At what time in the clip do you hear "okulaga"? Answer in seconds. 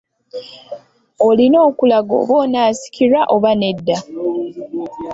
1.69-2.13